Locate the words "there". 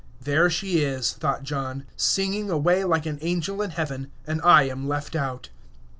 0.19-0.49